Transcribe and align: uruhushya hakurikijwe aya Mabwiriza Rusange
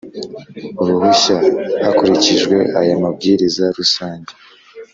uruhushya 0.81 1.35
hakurikijwe 1.85 2.57
aya 2.79 2.95
Mabwiriza 3.03 3.65
Rusange 3.77 4.33